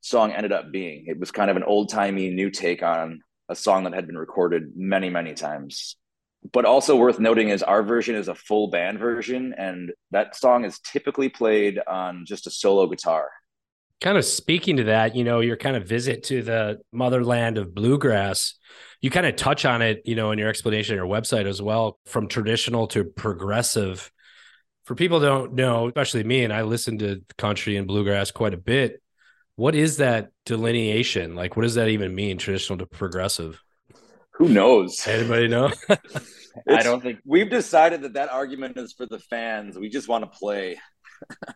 song 0.00 0.32
ended 0.32 0.52
up 0.52 0.72
being. 0.72 1.04
It 1.06 1.20
was 1.20 1.30
kind 1.30 1.50
of 1.50 1.56
an 1.56 1.62
old 1.62 1.90
timey 1.90 2.30
new 2.30 2.50
take 2.50 2.82
on 2.82 3.20
a 3.48 3.54
song 3.54 3.84
that 3.84 3.94
had 3.94 4.06
been 4.06 4.18
recorded 4.18 4.72
many, 4.74 5.10
many 5.10 5.34
times. 5.34 5.96
But 6.50 6.64
also 6.64 6.96
worth 6.96 7.20
noting 7.20 7.50
is 7.50 7.62
our 7.62 7.82
version 7.82 8.16
is 8.16 8.26
a 8.26 8.34
full 8.34 8.68
band 8.68 8.98
version, 8.98 9.54
and 9.56 9.92
that 10.10 10.34
song 10.34 10.64
is 10.64 10.80
typically 10.80 11.28
played 11.28 11.78
on 11.86 12.24
just 12.26 12.46
a 12.48 12.50
solo 12.50 12.86
guitar. 12.86 13.30
Kind 14.00 14.18
of 14.18 14.24
speaking 14.24 14.78
to 14.78 14.84
that, 14.84 15.14
you 15.14 15.22
know, 15.22 15.38
your 15.38 15.56
kind 15.56 15.76
of 15.76 15.86
visit 15.86 16.24
to 16.24 16.42
the 16.42 16.80
motherland 16.90 17.58
of 17.58 17.72
bluegrass, 17.72 18.54
you 19.00 19.10
kind 19.10 19.26
of 19.26 19.36
touch 19.36 19.64
on 19.64 19.82
it, 19.82 20.02
you 20.04 20.16
know, 20.16 20.32
in 20.32 20.38
your 20.40 20.48
explanation 20.48 20.98
on 20.98 21.06
your 21.06 21.14
website 21.14 21.46
as 21.46 21.62
well, 21.62 22.00
from 22.06 22.26
traditional 22.26 22.88
to 22.88 23.04
progressive. 23.04 24.10
For 24.84 24.96
people 24.96 25.20
don't 25.20 25.54
know, 25.54 25.86
especially 25.86 26.24
me, 26.24 26.42
and 26.42 26.52
I 26.52 26.62
listen 26.62 26.98
to 26.98 27.22
country 27.38 27.76
and 27.76 27.86
bluegrass 27.86 28.32
quite 28.32 28.54
a 28.54 28.58
bit. 28.58 29.00
What 29.54 29.76
is 29.76 29.98
that 29.98 30.30
delineation? 30.44 31.36
Like, 31.36 31.56
what 31.56 31.62
does 31.62 31.76
that 31.76 31.88
even 31.88 32.12
mean, 32.12 32.38
traditional 32.38 32.78
to 32.78 32.86
progressive? 32.86 33.62
Who 34.34 34.48
knows? 34.48 35.06
Anybody 35.06 35.48
know? 35.48 35.70
I 36.68 36.82
don't 36.82 37.02
think 37.02 37.20
We've 37.24 37.50
decided 37.50 38.02
that 38.02 38.14
that 38.14 38.30
argument 38.30 38.76
is 38.76 38.92
for 38.92 39.06
the 39.06 39.18
fans. 39.18 39.78
We 39.78 39.88
just 39.88 40.08
want 40.08 40.24
to 40.24 40.38
play. 40.38 40.78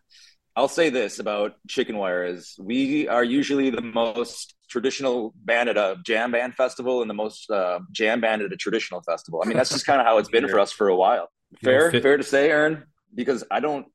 I'll 0.56 0.68
say 0.68 0.88
this 0.88 1.18
about 1.18 1.52
Chicken 1.68 1.98
Wire 1.98 2.24
is 2.24 2.54
we 2.58 3.08
are 3.08 3.22
usually 3.22 3.68
the 3.68 3.82
most 3.82 4.54
traditional 4.70 5.34
band 5.44 5.68
at 5.68 5.76
a 5.76 5.96
jam 6.02 6.32
band 6.32 6.54
festival 6.54 7.02
and 7.02 7.10
the 7.10 7.14
most 7.14 7.50
uh, 7.50 7.80
jam 7.92 8.22
band 8.22 8.40
at 8.40 8.52
a 8.52 8.56
traditional 8.56 9.02
festival. 9.02 9.42
I 9.44 9.48
mean, 9.48 9.58
that's 9.58 9.70
just 9.70 9.84
kind 9.84 10.00
of 10.00 10.06
how 10.06 10.16
it's 10.16 10.30
been 10.30 10.48
for 10.50 10.58
us 10.58 10.72
for 10.72 10.88
a 10.88 10.96
while. 10.96 11.28
Fair, 11.62 11.90
fair 11.90 12.16
to 12.16 12.24
say, 12.24 12.50
Aaron, 12.50 12.84
because 13.14 13.44
I 13.50 13.60
don't. 13.60 13.86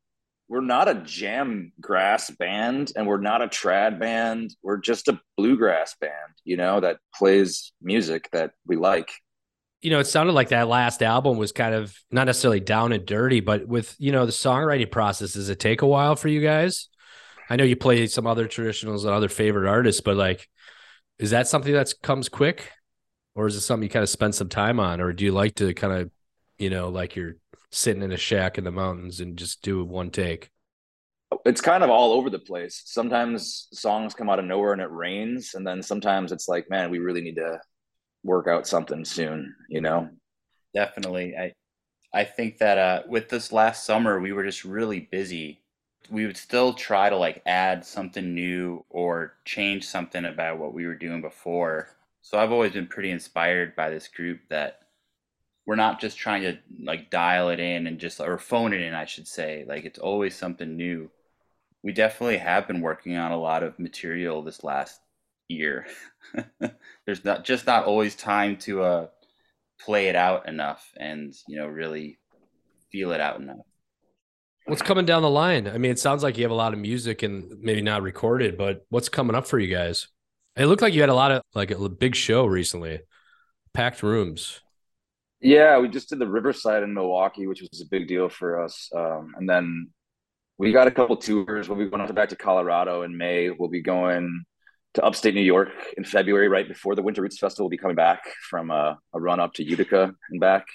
We're 0.51 0.59
not 0.59 0.89
a 0.89 0.95
jam 0.95 1.71
grass 1.79 2.29
band, 2.29 2.91
and 2.97 3.07
we're 3.07 3.21
not 3.21 3.41
a 3.41 3.47
trad 3.47 3.99
band. 3.99 4.53
We're 4.61 4.81
just 4.81 5.07
a 5.07 5.17
bluegrass 5.37 5.95
band, 5.95 6.33
you 6.43 6.57
know, 6.57 6.81
that 6.81 6.97
plays 7.15 7.71
music 7.81 8.27
that 8.33 8.51
we 8.67 8.75
like. 8.75 9.09
you 9.81 9.89
know, 9.89 9.99
it 9.99 10.07
sounded 10.07 10.33
like 10.33 10.49
that 10.49 10.67
last 10.67 11.01
album 11.01 11.37
was 11.37 11.51
kind 11.51 11.73
of 11.73 11.97
not 12.11 12.25
necessarily 12.25 12.59
down 12.59 12.91
and 12.91 13.05
dirty, 13.05 13.39
but 13.39 13.65
with 13.67 13.95
you 13.97 14.11
know 14.11 14.25
the 14.25 14.31
songwriting 14.31 14.91
process, 14.91 15.33
does 15.33 15.49
it 15.49 15.59
take 15.59 15.81
a 15.81 15.87
while 15.87 16.15
for 16.15 16.27
you 16.27 16.41
guys? 16.41 16.89
I 17.49 17.55
know 17.55 17.63
you 17.63 17.75
play 17.75 18.05
some 18.07 18.27
other 18.27 18.47
traditionals 18.47 19.01
and 19.01 19.09
other 19.09 19.29
favorite 19.29 19.69
artists, 19.69 20.01
but 20.01 20.15
like, 20.17 20.47
is 21.17 21.31
that 21.31 21.47
something 21.47 21.73
that 21.73 21.93
comes 22.03 22.29
quick, 22.29 22.71
or 23.35 23.47
is 23.47 23.55
it 23.55 23.61
something 23.61 23.83
you 23.83 23.89
kind 23.89 24.03
of 24.03 24.09
spend 24.09 24.35
some 24.35 24.49
time 24.49 24.79
on, 24.79 25.01
or 25.01 25.13
do 25.13 25.25
you 25.25 25.31
like 25.31 25.55
to 25.55 25.73
kind 25.73 25.93
of, 25.93 26.11
you 26.57 26.69
know, 26.69 26.89
like 26.89 27.15
you're 27.15 27.37
sitting 27.71 28.03
in 28.03 28.11
a 28.11 28.17
shack 28.17 28.57
in 28.57 28.63
the 28.63 28.71
mountains 28.71 29.19
and 29.19 29.37
just 29.37 29.61
do 29.61 29.83
one 29.83 30.11
take? 30.11 30.51
it's 31.45 31.61
kind 31.61 31.83
of 31.83 31.89
all 31.89 32.11
over 32.13 32.29
the 32.29 32.39
place. 32.39 32.81
Sometimes 32.85 33.67
songs 33.73 34.13
come 34.13 34.29
out 34.29 34.39
of 34.39 34.45
nowhere 34.45 34.73
and 34.73 34.81
it 34.81 34.91
rains, 34.91 35.53
and 35.55 35.65
then 35.65 35.81
sometimes 35.81 36.31
it's 36.31 36.47
like, 36.47 36.69
man, 36.69 36.91
we 36.91 36.99
really 36.99 37.21
need 37.21 37.35
to 37.35 37.59
work 38.23 38.47
out 38.47 38.67
something 38.67 39.05
soon, 39.05 39.55
you 39.69 39.81
know? 39.81 40.09
Definitely. 40.73 41.35
I 41.35 41.53
I 42.13 42.23
think 42.25 42.57
that 42.59 42.77
uh 42.77 43.03
with 43.07 43.29
this 43.29 43.51
last 43.51 43.85
summer 43.85 44.19
we 44.19 44.33
were 44.33 44.43
just 44.43 44.63
really 44.63 44.99
busy. 44.99 45.61
We 46.09 46.25
would 46.25 46.37
still 46.37 46.73
try 46.73 47.09
to 47.09 47.17
like 47.17 47.41
add 47.45 47.85
something 47.85 48.33
new 48.35 48.85
or 48.89 49.33
change 49.45 49.85
something 49.85 50.25
about 50.25 50.59
what 50.59 50.73
we 50.73 50.85
were 50.85 50.95
doing 50.95 51.21
before. 51.21 51.89
So 52.21 52.37
I've 52.37 52.51
always 52.51 52.73
been 52.73 52.87
pretty 52.87 53.11
inspired 53.11 53.75
by 53.75 53.89
this 53.89 54.07
group 54.07 54.41
that 54.49 54.80
we're 55.65 55.75
not 55.75 56.01
just 56.01 56.17
trying 56.17 56.41
to 56.43 56.57
like 56.83 57.09
dial 57.09 57.49
it 57.49 57.59
in 57.59 57.87
and 57.87 57.99
just 57.99 58.19
or 58.19 58.37
phone 58.37 58.73
it 58.73 58.81
in, 58.81 58.93
I 58.93 59.05
should 59.05 59.27
say. 59.27 59.65
Like 59.67 59.85
it's 59.85 59.99
always 59.99 60.35
something 60.35 60.75
new. 60.75 61.09
We 61.83 61.93
definitely 61.93 62.37
have 62.37 62.67
been 62.67 62.81
working 62.81 63.17
on 63.17 63.31
a 63.31 63.39
lot 63.39 63.63
of 63.63 63.79
material 63.79 64.43
this 64.43 64.63
last 64.63 64.99
year. 65.47 65.87
There's 67.05 67.25
not 67.25 67.43
just 67.43 67.65
not 67.67 67.85
always 67.85 68.15
time 68.15 68.57
to 68.59 68.83
uh 68.83 69.07
play 69.79 70.07
it 70.07 70.15
out 70.15 70.47
enough 70.47 70.91
and 70.97 71.33
you 71.47 71.57
know 71.57 71.67
really 71.67 72.19
feel 72.91 73.11
it 73.11 73.21
out 73.21 73.39
enough 73.39 73.65
What's 74.65 74.81
coming 74.81 75.05
down 75.05 75.23
the 75.23 75.29
line? 75.29 75.67
I 75.67 75.77
mean, 75.77 75.91
it 75.91 75.99
sounds 75.99 76.23
like 76.23 76.37
you 76.37 76.43
have 76.43 76.51
a 76.51 76.55
lot 76.55 76.73
of 76.73 76.79
music 76.79 77.23
and 77.23 77.59
maybe 77.61 77.81
not 77.81 78.03
recorded, 78.03 78.57
but 78.57 78.85
what's 78.89 79.09
coming 79.09 79.35
up 79.35 79.47
for 79.47 79.57
you 79.57 79.73
guys? 79.73 80.07
It 80.55 80.67
looked 80.67 80.81
like 80.81 80.93
you 80.93 81.01
had 81.01 81.09
a 81.09 81.15
lot 81.15 81.31
of 81.31 81.41
like 81.55 81.71
a 81.71 81.89
big 81.89 82.15
show 82.15 82.45
recently, 82.45 83.01
packed 83.73 84.03
rooms. 84.03 84.61
Yeah, 85.41 85.79
we 85.79 85.89
just 85.89 86.09
did 86.09 86.19
the 86.19 86.27
Riverside 86.27 86.83
in 86.83 86.93
Milwaukee, 86.93 87.47
which 87.47 87.61
was 87.61 87.81
a 87.81 87.89
big 87.89 88.07
deal 88.07 88.29
for 88.29 88.63
us. 88.63 88.89
Um, 88.95 89.33
and 89.37 89.49
then 89.49 89.89
we 90.59 90.71
got 90.71 90.87
a 90.87 90.91
couple 90.91 91.17
tours. 91.17 91.67
We'll 91.67 91.79
be 91.79 91.89
going 91.89 92.05
back 92.13 92.29
to 92.29 92.35
Colorado 92.35 93.01
in 93.01 93.17
May. 93.17 93.49
We'll 93.49 93.69
be 93.69 93.81
going 93.81 94.45
to 94.93 95.03
upstate 95.03 95.33
New 95.33 95.41
York 95.41 95.69
in 95.97 96.03
February, 96.03 96.47
right 96.47 96.67
before 96.67 96.95
the 96.95 97.01
Winter 97.01 97.23
Roots 97.23 97.39
Festival. 97.39 97.65
We'll 97.65 97.71
be 97.71 97.77
coming 97.77 97.95
back 97.95 98.21
from 98.49 98.69
a, 98.69 98.99
a 99.13 99.19
run 99.19 99.39
up 99.39 99.53
to 99.55 99.63
Utica 99.63 100.13
and 100.29 100.39
back. 100.39 100.67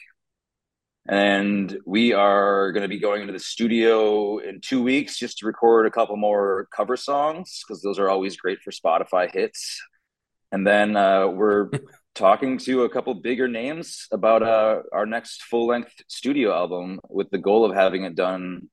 And 1.08 1.78
we 1.86 2.12
are 2.12 2.72
going 2.72 2.82
to 2.82 2.88
be 2.88 2.98
going 2.98 3.20
into 3.20 3.32
the 3.32 3.38
studio 3.38 4.38
in 4.38 4.60
two 4.60 4.82
weeks 4.82 5.16
just 5.16 5.38
to 5.38 5.46
record 5.46 5.86
a 5.86 5.90
couple 5.92 6.16
more 6.16 6.66
cover 6.74 6.96
songs 6.96 7.62
because 7.62 7.80
those 7.82 8.00
are 8.00 8.08
always 8.08 8.36
great 8.36 8.58
for 8.64 8.72
Spotify 8.72 9.30
hits. 9.32 9.80
And 10.50 10.66
then 10.66 10.96
uh, 10.96 11.28
we're 11.28 11.70
talking 12.16 12.58
to 12.58 12.82
a 12.82 12.88
couple 12.88 13.14
bigger 13.14 13.46
names 13.46 14.08
about 14.10 14.42
uh, 14.42 14.80
our 14.92 15.06
next 15.06 15.42
full 15.44 15.66
length 15.66 15.92
studio 16.08 16.52
album 16.52 16.98
with 17.08 17.30
the 17.30 17.38
goal 17.38 17.64
of 17.64 17.76
having 17.76 18.04
it 18.04 18.16
done 18.16 18.68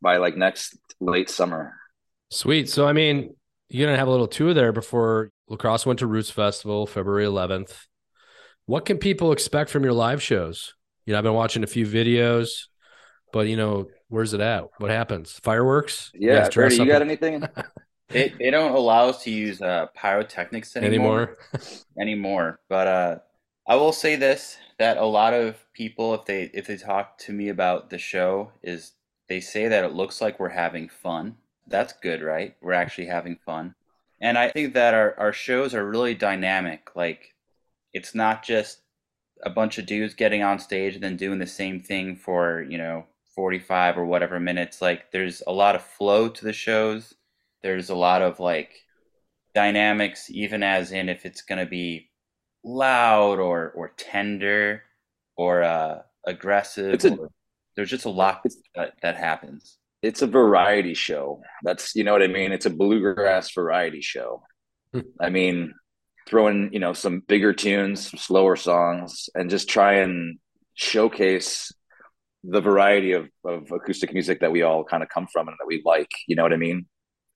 by 0.00 0.16
like 0.16 0.36
next 0.36 0.78
late 1.00 1.28
summer. 1.28 1.74
Sweet. 2.30 2.70
So, 2.70 2.86
I 2.86 2.92
mean, 2.92 3.34
you're 3.68 3.86
gonna 3.86 3.98
have 3.98 4.08
a 4.08 4.10
little 4.10 4.28
tour 4.28 4.54
there 4.54 4.72
before 4.72 5.30
La 5.48 5.56
Crosse 5.56 5.84
Winter 5.84 6.06
Roots 6.06 6.30
Festival, 6.30 6.86
February 6.86 7.26
11th. 7.26 7.86
What 8.66 8.84
can 8.84 8.98
people 8.98 9.32
expect 9.32 9.70
from 9.70 9.84
your 9.84 9.92
live 9.92 10.22
shows? 10.22 10.74
You 11.04 11.12
know, 11.12 11.18
I've 11.18 11.24
been 11.24 11.34
watching 11.34 11.62
a 11.62 11.68
few 11.68 11.86
videos, 11.86 12.66
but 13.32 13.48
you 13.48 13.56
know, 13.56 13.86
where's 14.08 14.32
it 14.34 14.40
at? 14.40 14.64
What 14.78 14.90
happens? 14.90 15.32
Fireworks? 15.42 16.10
You 16.14 16.32
Yeah, 16.32 16.48
Brady, 16.48 16.76
you 16.76 16.86
got 16.86 17.02
anything? 17.02 17.44
they, 18.08 18.28
they 18.38 18.50
don't 18.50 18.72
allow 18.72 19.08
us 19.08 19.22
to 19.24 19.30
use 19.30 19.60
uh, 19.60 19.86
pyrotechnics 19.94 20.76
anymore. 20.76 21.20
Anymore? 21.20 21.38
anymore. 22.00 22.60
But 22.68 22.86
uh 22.86 23.18
i 23.68 23.74
will 23.74 23.92
say 23.92 24.14
this 24.14 24.58
that 24.78 24.96
a 24.96 25.04
lot 25.04 25.34
of 25.34 25.56
people 25.72 26.14
if 26.14 26.24
they 26.24 26.50
if 26.54 26.68
they 26.68 26.76
talk 26.76 27.18
to 27.18 27.32
me 27.32 27.48
about 27.48 27.90
the 27.90 27.98
show 27.98 28.52
is 28.62 28.92
they 29.28 29.40
say 29.40 29.66
that 29.66 29.84
it 29.84 29.92
looks 29.92 30.20
like 30.20 30.38
we're 30.38 30.48
having 30.50 30.88
fun. 30.88 31.36
That's 31.66 31.92
good 31.92 32.22
right? 32.22 32.54
We're 32.60 32.72
actually 32.72 33.06
having 33.06 33.38
fun. 33.44 33.74
And 34.20 34.38
i 34.38 34.48
think 34.50 34.74
that 34.74 34.94
our, 34.94 35.18
our 35.18 35.32
shows 35.32 35.74
are 35.74 35.88
really 35.88 36.14
dynamic. 36.14 36.90
Like 36.94 37.34
it's 37.92 38.14
not 38.14 38.44
just 38.44 38.82
a 39.42 39.50
bunch 39.50 39.78
of 39.78 39.86
dudes 39.86 40.14
getting 40.14 40.42
on 40.42 40.58
stage 40.58 40.94
and 40.94 41.04
then 41.04 41.16
doing 41.16 41.38
the 41.38 41.46
same 41.46 41.80
thing 41.80 42.16
for 42.16 42.62
you 42.62 42.78
know 42.78 43.04
45 43.36 43.98
or 43.98 44.06
whatever 44.06 44.40
minutes, 44.40 44.80
like 44.80 45.12
there's 45.12 45.42
a 45.46 45.52
lot 45.52 45.76
of 45.76 45.82
flow 45.82 46.28
to 46.28 46.44
the 46.44 46.54
shows. 46.54 47.14
There's 47.66 47.90
a 47.90 47.96
lot 47.96 48.22
of 48.22 48.38
like 48.38 48.70
dynamics, 49.52 50.30
even 50.30 50.62
as 50.62 50.92
in 50.92 51.08
if 51.08 51.26
it's 51.26 51.42
going 51.42 51.58
to 51.58 51.66
be 51.66 52.10
loud 52.62 53.40
or, 53.40 53.72
or 53.74 53.92
tender 53.96 54.84
or 55.36 55.64
uh, 55.64 56.02
aggressive. 56.24 57.04
A- 57.04 57.16
or- 57.16 57.30
there's 57.74 57.90
just 57.90 58.04
a 58.04 58.10
lot 58.10 58.46
that, 58.76 58.92
that 59.02 59.16
happens. 59.16 59.78
it's 60.00 60.22
a 60.22 60.28
variety 60.28 60.94
show. 60.94 61.42
That's 61.64 61.96
you 61.96 62.04
know 62.04 62.12
what 62.12 62.22
I 62.22 62.28
mean. 62.28 62.52
It's 62.52 62.66
a 62.66 62.70
bluegrass 62.70 63.52
variety 63.52 64.00
show. 64.00 64.44
Hmm. 64.92 65.00
I 65.20 65.30
mean, 65.30 65.74
throw 66.28 66.46
in 66.46 66.70
you 66.72 66.78
know 66.78 66.92
some 66.92 67.20
bigger 67.26 67.52
tunes, 67.52 68.10
some 68.10 68.18
slower 68.18 68.54
songs, 68.54 69.28
and 69.34 69.50
just 69.50 69.68
try 69.68 69.94
and 69.94 70.38
showcase 70.74 71.72
the 72.44 72.60
variety 72.60 73.10
of, 73.12 73.28
of 73.44 73.72
acoustic 73.72 74.12
music 74.12 74.38
that 74.40 74.52
we 74.52 74.62
all 74.62 74.84
kind 74.84 75.02
of 75.02 75.08
come 75.08 75.26
from 75.32 75.48
and 75.48 75.56
that 75.58 75.66
we 75.66 75.82
like. 75.84 76.12
You 76.28 76.36
know 76.36 76.44
what 76.44 76.52
I 76.52 76.56
mean? 76.68 76.86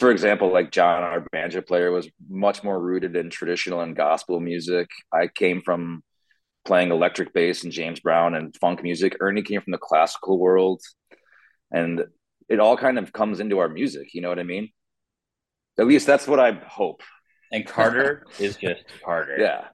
For 0.01 0.11
example, 0.11 0.53
like 0.53 0.73
John, 0.73 1.03
our 1.03 1.21
banjo 1.31 1.61
player, 1.61 1.93
was 1.93 2.09
much 2.29 2.65
more 2.65 2.81
rooted 2.81 3.15
in 3.15 3.31
traditional 3.31 3.83
and 3.83 3.95
gospel 3.95 4.41
music. 4.41 4.89
I 5.13 5.29
came 5.29 5.61
from 5.61 6.03
playing 6.65 6.91
electric 6.91 7.33
bass 7.33 7.65
and 7.65 7.73
James 7.73 8.01
Brown 8.01 8.35
and 8.35 8.57
funk 8.57 8.83
music. 8.83 9.17
Ernie 9.21 9.43
came 9.43 9.61
from 9.61 9.73
the 9.73 9.79
classical 9.79 10.39
world. 10.39 10.81
And 11.71 12.05
it 12.49 12.61
all 12.61 12.77
kind 12.77 12.99
of 12.99 13.13
comes 13.13 13.41
into 13.41 13.59
our 13.59 13.69
music. 13.69 14.13
You 14.13 14.23
know 14.23 14.29
what 14.29 14.39
I 14.39 14.43
mean? 14.43 14.71
At 15.79 15.87
least 15.87 16.07
that's 16.07 16.27
what 16.27 16.41
I 16.41 16.53
hope. 16.53 17.03
And 17.53 17.67
Carter 17.67 18.27
is 18.39 18.57
just 18.57 18.83
Carter. 19.05 19.37
Yeah. 19.39 19.65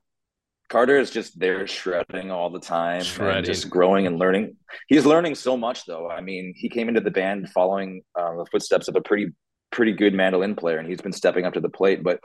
Carter 0.68 0.98
is 0.98 1.12
just 1.12 1.38
there 1.38 1.66
shredding 1.68 2.32
all 2.32 2.50
the 2.50 2.58
time, 2.58 3.02
and 3.20 3.46
just 3.46 3.70
growing 3.70 4.08
and 4.08 4.18
learning. 4.18 4.56
He's 4.88 5.06
learning 5.06 5.36
so 5.36 5.56
much, 5.56 5.84
though. 5.86 6.10
I 6.10 6.20
mean, 6.20 6.54
he 6.56 6.68
came 6.68 6.88
into 6.88 7.00
the 7.00 7.10
band 7.12 7.48
following 7.50 8.02
uh, 8.18 8.34
the 8.34 8.46
footsteps 8.50 8.88
of 8.88 8.96
a 8.96 9.00
pretty, 9.00 9.28
pretty 9.76 9.92
good 9.92 10.14
mandolin 10.14 10.56
player, 10.56 10.78
and 10.78 10.88
he's 10.88 11.02
been 11.02 11.12
stepping 11.12 11.44
up 11.44 11.52
to 11.52 11.60
the 11.60 11.68
plate. 11.68 12.02
But 12.02 12.20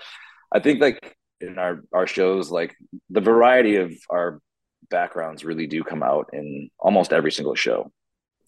I 0.51 0.59
think, 0.59 0.81
like 0.81 1.15
in 1.41 1.59
our 1.59 1.83
our 1.93 2.07
shows, 2.07 2.49
like 2.49 2.75
the 3.09 3.21
variety 3.21 3.75
of 3.75 3.93
our 4.09 4.39
backgrounds 4.89 5.43
really 5.43 5.67
do 5.67 5.83
come 5.83 6.01
out 6.01 6.29
in 6.33 6.69
almost 6.79 7.13
every 7.13 7.31
single 7.31 7.53
show. 7.53 7.91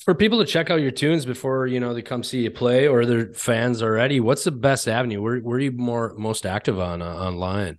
For 0.03 0.15
people 0.15 0.39
to 0.39 0.45
check 0.45 0.69
out 0.69 0.81
your 0.81 0.91
tunes 0.91 1.25
before 1.25 1.67
you 1.67 1.79
know 1.81 1.93
they 1.93 2.01
come 2.01 2.23
see 2.23 2.43
you 2.43 2.51
play, 2.51 2.87
or 2.87 3.05
they're 3.05 3.33
fans 3.33 3.83
already, 3.83 4.21
what's 4.21 4.45
the 4.45 4.51
best 4.51 4.87
avenue? 4.87 5.21
Where 5.21 5.39
where 5.39 5.57
are 5.57 5.61
you 5.61 5.73
more 5.73 6.15
most 6.17 6.45
active 6.45 6.79
on 6.79 7.01
uh, 7.01 7.13
online? 7.13 7.77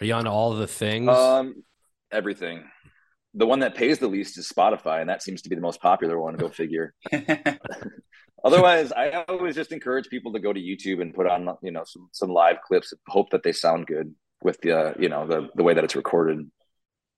Are 0.00 0.04
you 0.04 0.12
on 0.12 0.26
all 0.26 0.54
the 0.54 0.66
things? 0.66 1.08
Um, 1.08 1.64
everything. 2.12 2.64
The 3.32 3.46
one 3.46 3.60
that 3.60 3.74
pays 3.74 3.98
the 3.98 4.08
least 4.08 4.38
is 4.38 4.48
Spotify, 4.48 5.00
and 5.00 5.08
that 5.08 5.22
seems 5.22 5.42
to 5.42 5.48
be 5.48 5.54
the 5.54 5.62
most 5.62 5.80
popular 5.80 6.20
one. 6.20 6.36
Go 6.36 6.48
figure. 6.50 6.94
Otherwise, 8.44 8.92
I 8.92 9.24
always 9.28 9.54
just 9.54 9.72
encourage 9.72 10.08
people 10.08 10.32
to 10.32 10.38
go 10.38 10.52
to 10.52 10.60
YouTube 10.60 11.00
and 11.00 11.14
put 11.14 11.26
on, 11.26 11.48
you 11.62 11.70
know, 11.70 11.84
some 11.84 12.08
some 12.12 12.30
live 12.30 12.56
clips. 12.66 12.92
and 12.92 13.00
Hope 13.08 13.30
that 13.30 13.42
they 13.42 13.52
sound 13.52 13.86
good 13.86 14.14
with 14.42 14.60
the, 14.60 14.72
uh, 14.72 14.94
you 14.98 15.08
know, 15.08 15.26
the 15.26 15.48
the 15.54 15.62
way 15.62 15.74
that 15.74 15.84
it's 15.84 15.96
recorded. 15.96 16.50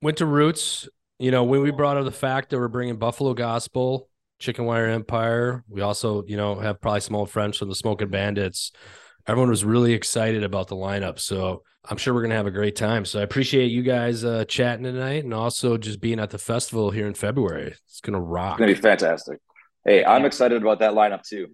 Winter 0.03 0.27
Roots. 0.27 0.89
You 1.19 1.33
know, 1.33 1.43
when 1.43 1.63
we 1.63 1.73
brought 1.73 1.97
up 1.97 2.05
the 2.05 2.13
fact 2.13 2.51
that 2.51 2.59
we're 2.59 2.69
bringing 2.69 2.97
Buffalo 2.97 3.35
Gospel, 3.35 4.09
Chicken 4.39 4.67
Wire 4.67 4.87
Empire, 4.87 5.65
we 5.69 5.81
also, 5.81 6.23
you 6.27 6.37
know, 6.37 6.55
have 6.55 6.81
probably 6.81 7.01
some 7.01 7.17
old 7.17 7.29
friends 7.29 7.57
from 7.57 7.69
the 7.69 7.75
Smoking 7.75 8.09
Bandits. 8.09 8.71
Everyone 9.27 9.51
was 9.51 9.65
really 9.65 9.95
excited 9.95 10.45
about 10.45 10.69
the 10.69 10.77
lineup. 10.77 11.19
So 11.19 11.65
I'm 11.85 11.97
sure 11.97 12.15
we're 12.15 12.21
going 12.21 12.31
to 12.31 12.37
have 12.37 12.47
a 12.47 12.53
great 12.53 12.77
time. 12.77 13.05
So 13.05 13.19
I 13.19 13.23
appreciate 13.25 13.73
you 13.73 13.83
guys 13.83 14.25
uh, 14.25 14.45
chatting 14.45 14.85
tonight 14.85 15.25
and 15.25 15.35
also 15.35 15.77
just 15.77 16.01
being 16.01 16.21
at 16.21 16.31
the 16.31 16.39
festival 16.39 16.93
here 16.93 17.09
in 17.09 17.15
February. 17.15 17.75
It's 17.87 18.01
going 18.01 18.15
to 18.15 18.21
rock. 18.21 18.55
It's 18.55 18.61
gonna 18.61 18.75
be 18.75 18.81
fantastic. 18.81 19.41
Hey, 19.89 20.05
I'm 20.05 20.27
excited 20.27 20.61
about 20.61 20.81
that 20.81 20.93
lineup 20.93 21.23
too. 21.23 21.47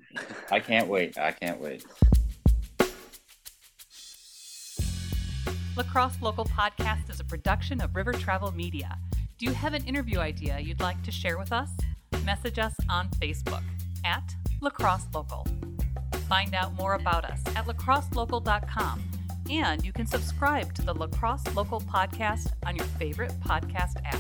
I 0.50 0.58
can't 0.58 0.88
wait. 0.88 1.16
I 1.16 1.30
can't 1.30 1.60
wait. 1.60 1.84
Lacrosse 5.76 6.20
Local 6.20 6.44
Podcast 6.44 7.10
is 7.10 7.20
a 7.20 7.24
production 7.24 7.80
of 7.80 7.94
River 7.94 8.12
Travel 8.12 8.50
Media. 8.50 8.98
Do 9.38 9.46
you 9.46 9.52
have 9.52 9.72
an 9.72 9.84
interview 9.84 10.18
idea 10.18 10.58
you'd 10.58 10.80
like 10.80 11.00
to 11.04 11.12
share 11.12 11.38
with 11.38 11.52
us? 11.52 11.70
Message 12.24 12.58
us 12.58 12.74
on 12.90 13.08
Facebook 13.20 13.62
at 14.04 14.34
Lacrosse 14.60 15.06
Local. 15.14 15.46
Find 16.28 16.56
out 16.56 16.74
more 16.74 16.94
about 16.94 17.24
us 17.24 17.40
at 17.54 17.66
lacrosselocal.com. 17.66 19.00
And 19.48 19.84
you 19.84 19.92
can 19.92 20.08
subscribe 20.08 20.74
to 20.74 20.82
the 20.82 20.92
Lacrosse 20.92 21.46
Local 21.54 21.80
Podcast 21.82 22.48
on 22.66 22.74
your 22.74 22.86
favorite 22.98 23.32
podcast 23.46 23.94
app. 24.04 24.18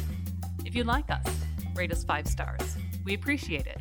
If 0.64 0.76
you 0.76 0.84
like 0.84 1.10
us, 1.10 1.26
rate 1.74 1.90
us 1.90 2.04
five 2.04 2.28
stars. 2.28 2.76
We 3.04 3.14
appreciate 3.14 3.66
it. 3.66 3.80